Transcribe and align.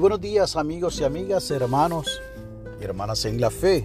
Buenos 0.00 0.20
días 0.20 0.54
amigos 0.54 1.00
y 1.00 1.04
amigas, 1.04 1.50
hermanos 1.50 2.20
y 2.80 2.84
hermanas 2.84 3.24
en 3.24 3.40
la 3.40 3.50
fe. 3.50 3.84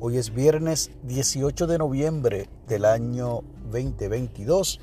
Hoy 0.00 0.16
es 0.16 0.34
viernes 0.34 0.90
18 1.04 1.68
de 1.68 1.78
noviembre 1.78 2.48
del 2.66 2.84
año 2.84 3.42
2022 3.70 4.80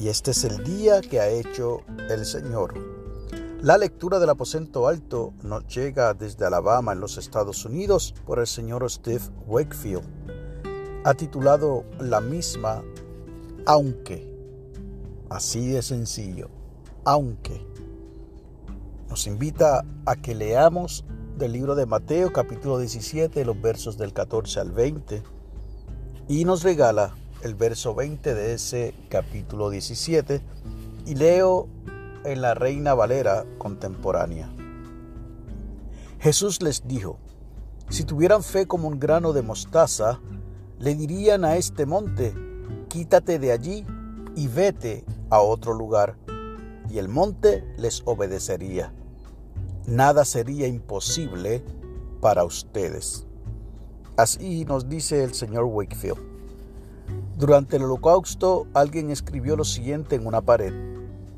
y 0.00 0.08
este 0.08 0.32
es 0.32 0.42
el 0.42 0.64
día 0.64 1.00
que 1.02 1.20
ha 1.20 1.28
hecho 1.28 1.82
el 2.10 2.26
Señor. 2.26 2.74
La 3.62 3.78
lectura 3.78 4.18
del 4.18 4.30
aposento 4.30 4.88
alto 4.88 5.32
nos 5.44 5.68
llega 5.68 6.14
desde 6.14 6.44
Alabama 6.44 6.92
en 6.92 6.98
los 6.98 7.16
Estados 7.16 7.64
Unidos 7.64 8.12
por 8.26 8.40
el 8.40 8.48
señor 8.48 8.90
Steve 8.90 9.22
Wakefield. 9.46 10.02
Ha 11.04 11.14
titulado 11.14 11.84
la 12.00 12.20
misma 12.20 12.82
Aunque. 13.66 14.34
Así 15.30 15.68
de 15.68 15.80
sencillo. 15.80 16.48
Aunque 17.04 17.64
nos 19.16 19.26
invita 19.26 19.82
a 20.04 20.16
que 20.16 20.34
leamos 20.34 21.02
del 21.38 21.52
libro 21.52 21.74
de 21.74 21.86
Mateo 21.86 22.34
capítulo 22.34 22.78
17, 22.78 23.46
los 23.46 23.58
versos 23.62 23.96
del 23.96 24.12
14 24.12 24.60
al 24.60 24.72
20, 24.72 25.22
y 26.28 26.44
nos 26.44 26.62
regala 26.62 27.14
el 27.40 27.54
verso 27.54 27.94
20 27.94 28.34
de 28.34 28.52
ese 28.52 28.92
capítulo 29.08 29.70
17, 29.70 30.42
y 31.06 31.14
leo 31.14 31.66
en 32.26 32.42
la 32.42 32.52
Reina 32.52 32.92
Valera 32.92 33.46
contemporánea. 33.56 34.50
Jesús 36.20 36.60
les 36.60 36.86
dijo, 36.86 37.18
si 37.88 38.04
tuvieran 38.04 38.42
fe 38.42 38.66
como 38.66 38.86
un 38.86 39.00
grano 39.00 39.32
de 39.32 39.40
mostaza, 39.40 40.20
le 40.78 40.94
dirían 40.94 41.46
a 41.46 41.56
este 41.56 41.86
monte, 41.86 42.34
quítate 42.90 43.38
de 43.38 43.52
allí 43.52 43.86
y 44.34 44.46
vete 44.48 45.06
a 45.30 45.40
otro 45.40 45.72
lugar 45.72 46.18
y 46.90 46.98
el 46.98 47.08
monte 47.08 47.64
les 47.78 48.02
obedecería. 48.04 48.92
Nada 49.86 50.24
sería 50.24 50.66
imposible 50.66 51.62
para 52.20 52.44
ustedes. 52.44 53.24
Así 54.16 54.64
nos 54.64 54.88
dice 54.88 55.22
el 55.22 55.32
señor 55.32 55.64
Wakefield. 55.64 56.18
Durante 57.36 57.76
el 57.76 57.84
holocausto 57.84 58.66
alguien 58.74 59.10
escribió 59.10 59.54
lo 59.56 59.62
siguiente 59.62 60.16
en 60.16 60.26
una 60.26 60.42
pared. 60.42 60.72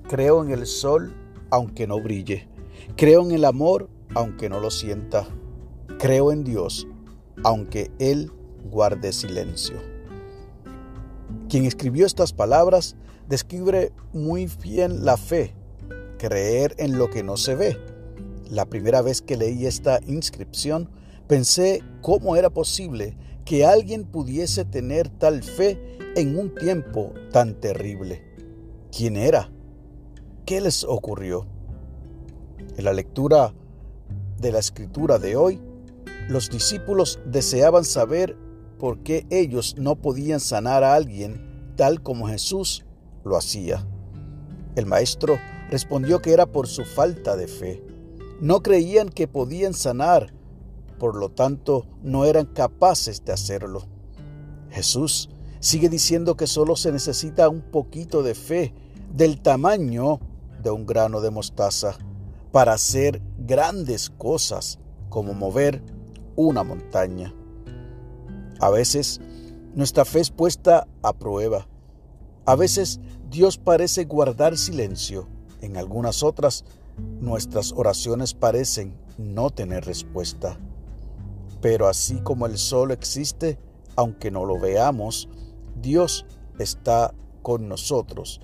Creo 0.08 0.42
en 0.42 0.50
el 0.50 0.64
sol 0.64 1.14
aunque 1.50 1.86
no 1.86 2.00
brille. 2.00 2.48
Creo 2.96 3.22
en 3.22 3.32
el 3.32 3.44
amor 3.44 3.90
aunque 4.14 4.48
no 4.48 4.60
lo 4.60 4.70
sienta. 4.70 5.26
Creo 5.98 6.32
en 6.32 6.42
Dios 6.42 6.86
aunque 7.44 7.90
Él 7.98 8.32
guarde 8.70 9.12
silencio. 9.12 9.76
Quien 11.50 11.66
escribió 11.66 12.06
estas 12.06 12.32
palabras 12.32 12.96
describe 13.28 13.92
muy 14.14 14.50
bien 14.62 15.04
la 15.04 15.18
fe, 15.18 15.54
creer 16.18 16.74
en 16.78 16.96
lo 16.96 17.10
que 17.10 17.22
no 17.22 17.36
se 17.36 17.54
ve. 17.54 17.87
La 18.50 18.64
primera 18.64 19.02
vez 19.02 19.20
que 19.20 19.36
leí 19.36 19.66
esta 19.66 20.00
inscripción, 20.06 20.88
pensé 21.26 21.82
cómo 22.00 22.36
era 22.36 22.48
posible 22.48 23.16
que 23.44 23.66
alguien 23.66 24.04
pudiese 24.04 24.64
tener 24.64 25.08
tal 25.08 25.42
fe 25.42 25.98
en 26.16 26.38
un 26.38 26.54
tiempo 26.54 27.12
tan 27.30 27.54
terrible. 27.60 28.22
¿Quién 28.90 29.16
era? 29.16 29.50
¿Qué 30.46 30.60
les 30.60 30.84
ocurrió? 30.84 31.46
En 32.76 32.84
la 32.84 32.92
lectura 32.92 33.54
de 34.38 34.52
la 34.52 34.60
escritura 34.60 35.18
de 35.18 35.36
hoy, 35.36 35.60
los 36.28 36.48
discípulos 36.48 37.18
deseaban 37.26 37.84
saber 37.84 38.36
por 38.78 39.02
qué 39.02 39.26
ellos 39.30 39.76
no 39.78 39.96
podían 39.96 40.40
sanar 40.40 40.84
a 40.84 40.94
alguien 40.94 41.72
tal 41.76 42.02
como 42.02 42.28
Jesús 42.28 42.86
lo 43.24 43.36
hacía. 43.36 43.86
El 44.74 44.86
maestro 44.86 45.38
respondió 45.70 46.20
que 46.22 46.32
era 46.32 46.46
por 46.46 46.66
su 46.66 46.84
falta 46.84 47.36
de 47.36 47.48
fe. 47.48 47.87
No 48.40 48.62
creían 48.62 49.08
que 49.08 49.28
podían 49.28 49.74
sanar, 49.74 50.32
por 50.98 51.16
lo 51.16 51.30
tanto 51.30 51.86
no 52.02 52.24
eran 52.24 52.46
capaces 52.46 53.24
de 53.24 53.32
hacerlo. 53.32 53.86
Jesús 54.70 55.30
sigue 55.60 55.88
diciendo 55.88 56.36
que 56.36 56.46
solo 56.46 56.76
se 56.76 56.92
necesita 56.92 57.48
un 57.48 57.62
poquito 57.62 58.22
de 58.22 58.34
fe 58.34 58.74
del 59.12 59.40
tamaño 59.40 60.20
de 60.62 60.70
un 60.70 60.86
grano 60.86 61.20
de 61.20 61.30
mostaza 61.30 61.96
para 62.52 62.74
hacer 62.74 63.22
grandes 63.38 64.10
cosas 64.10 64.78
como 65.08 65.34
mover 65.34 65.82
una 66.36 66.62
montaña. 66.62 67.34
A 68.60 68.70
veces 68.70 69.20
nuestra 69.74 70.04
fe 70.04 70.20
es 70.20 70.30
puesta 70.30 70.86
a 71.02 71.12
prueba 71.12 71.66
a 72.48 72.56
veces 72.56 72.98
Dios 73.28 73.58
parece 73.58 74.06
guardar 74.06 74.56
silencio, 74.56 75.28
en 75.60 75.76
algunas 75.76 76.22
otras 76.22 76.64
nuestras 77.20 77.72
oraciones 77.72 78.34
parecen 78.34 78.94
no 79.16 79.50
tener 79.50 79.84
respuesta. 79.84 80.58
Pero 81.60 81.88
así 81.88 82.20
como 82.20 82.46
el 82.46 82.58
sol 82.58 82.90
existe, 82.90 83.58
aunque 83.96 84.30
no 84.30 84.44
lo 84.44 84.58
veamos, 84.58 85.28
Dios 85.80 86.26
está 86.58 87.14
con 87.42 87.68
nosotros, 87.68 88.40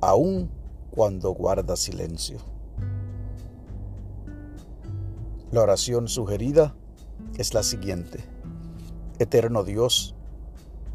aun 0.00 0.50
cuando 0.90 1.30
guarda 1.30 1.76
silencio. 1.76 2.38
La 5.52 5.62
oración 5.62 6.08
sugerida 6.08 6.74
es 7.36 7.54
la 7.54 7.62
siguiente. 7.62 8.24
Eterno 9.18 9.62
Dios, 9.64 10.16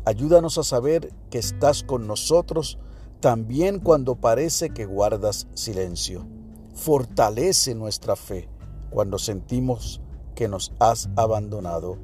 Ayúdanos 0.03 0.57
a 0.57 0.63
saber 0.63 1.13
que 1.29 1.37
estás 1.37 1.83
con 1.83 2.07
nosotros 2.07 2.79
también 3.19 3.79
cuando 3.79 4.15
parece 4.15 4.71
que 4.71 4.85
guardas 4.85 5.47
silencio. 5.53 6.25
Fortalece 6.73 7.75
nuestra 7.75 8.15
fe 8.15 8.47
cuando 8.89 9.17
sentimos 9.17 10.01
que 10.35 10.47
nos 10.47 10.73
has 10.79 11.09
abandonado. 11.15 11.97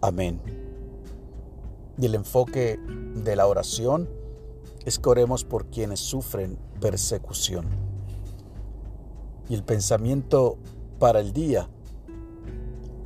Amén. 0.00 0.40
Y 1.98 2.06
el 2.06 2.14
enfoque 2.14 2.78
de 3.14 3.36
la 3.36 3.46
oración 3.46 4.08
es 4.84 4.98
que 4.98 5.08
oremos 5.08 5.44
por 5.44 5.66
quienes 5.66 6.00
sufren 6.00 6.58
persecución. 6.80 7.66
Y 9.48 9.54
el 9.54 9.62
pensamiento 9.62 10.58
para 10.98 11.20
el 11.20 11.32
día, 11.32 11.68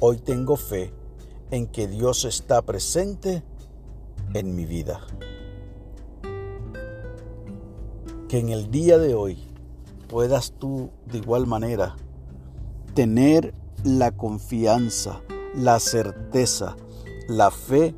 hoy 0.00 0.18
tengo 0.18 0.56
fe 0.56 0.92
en 1.50 1.66
que 1.66 1.88
Dios 1.88 2.24
está 2.24 2.62
presente 2.62 3.42
en 4.34 4.54
mi 4.54 4.64
vida. 4.64 5.00
Que 8.28 8.38
en 8.38 8.50
el 8.50 8.70
día 8.70 8.98
de 8.98 9.14
hoy 9.14 9.47
puedas 10.08 10.52
tú 10.58 10.90
de 11.06 11.18
igual 11.18 11.46
manera 11.46 11.96
tener 12.94 13.54
la 13.84 14.10
confianza, 14.10 15.20
la 15.54 15.78
certeza, 15.78 16.76
la 17.28 17.50
fe 17.50 17.94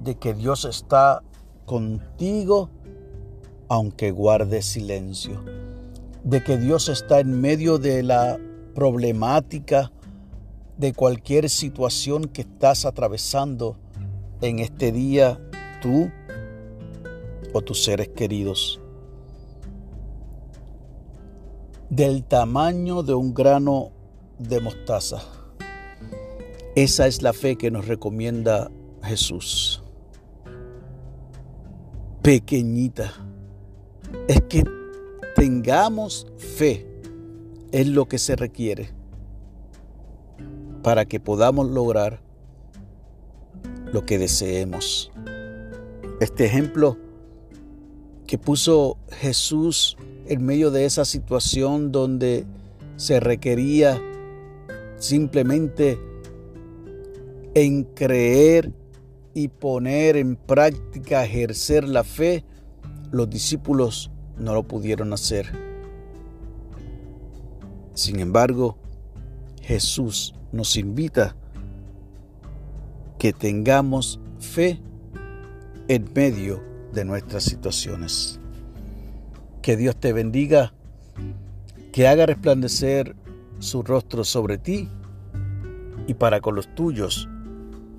de 0.00 0.16
que 0.16 0.34
Dios 0.34 0.64
está 0.64 1.22
contigo 1.66 2.70
aunque 3.68 4.10
guarde 4.10 4.62
silencio, 4.62 5.42
de 6.22 6.42
que 6.42 6.58
Dios 6.58 6.88
está 6.88 7.20
en 7.20 7.40
medio 7.40 7.78
de 7.78 8.02
la 8.02 8.38
problemática, 8.74 9.92
de 10.76 10.92
cualquier 10.92 11.48
situación 11.48 12.24
que 12.24 12.42
estás 12.42 12.84
atravesando 12.84 13.76
en 14.40 14.58
este 14.58 14.90
día 14.92 15.40
tú 15.80 16.10
o 17.52 17.60
tus 17.62 17.84
seres 17.84 18.08
queridos. 18.08 18.80
Del 21.94 22.24
tamaño 22.24 23.04
de 23.04 23.14
un 23.14 23.34
grano 23.34 23.92
de 24.40 24.60
mostaza. 24.60 25.22
Esa 26.74 27.06
es 27.06 27.22
la 27.22 27.32
fe 27.32 27.54
que 27.54 27.70
nos 27.70 27.86
recomienda 27.86 28.68
Jesús. 29.04 29.80
Pequeñita. 32.20 33.12
Es 34.26 34.40
que 34.48 34.64
tengamos 35.36 36.26
fe. 36.36 36.84
Es 37.70 37.86
lo 37.86 38.08
que 38.08 38.18
se 38.18 38.34
requiere 38.34 38.90
para 40.82 41.04
que 41.04 41.20
podamos 41.20 41.70
lograr 41.70 42.18
lo 43.92 44.04
que 44.04 44.18
deseemos. 44.18 45.12
Este 46.18 46.44
ejemplo 46.44 46.98
que 48.26 48.36
puso 48.36 48.98
Jesús 49.12 49.96
en 50.26 50.44
medio 50.44 50.70
de 50.70 50.84
esa 50.84 51.04
situación 51.04 51.92
donde 51.92 52.46
se 52.96 53.20
requería 53.20 54.00
simplemente 54.96 55.98
en 57.54 57.84
creer 57.84 58.72
y 59.34 59.48
poner 59.48 60.16
en 60.16 60.36
práctica, 60.36 61.24
ejercer 61.24 61.88
la 61.88 62.04
fe, 62.04 62.44
los 63.10 63.28
discípulos 63.28 64.10
no 64.38 64.54
lo 64.54 64.62
pudieron 64.62 65.12
hacer. 65.12 65.46
Sin 67.94 68.18
embargo, 68.20 68.76
Jesús 69.60 70.34
nos 70.52 70.76
invita 70.76 71.36
que 73.18 73.32
tengamos 73.32 74.20
fe 74.38 74.80
en 75.88 76.10
medio 76.14 76.62
de 76.92 77.04
nuestras 77.04 77.44
situaciones. 77.44 78.40
Que 79.64 79.78
Dios 79.78 79.96
te 79.96 80.12
bendiga, 80.12 80.74
que 81.90 82.06
haga 82.06 82.26
resplandecer 82.26 83.16
su 83.60 83.82
rostro 83.82 84.22
sobre 84.22 84.58
ti 84.58 84.90
y 86.06 86.12
para 86.12 86.42
con 86.42 86.54
los 86.54 86.74
tuyos 86.74 87.30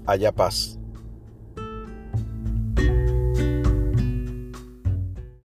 haya 0.05 0.31
paz. 0.31 0.77